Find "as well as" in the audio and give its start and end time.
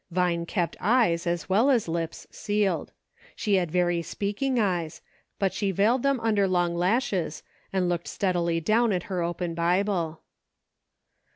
1.27-1.87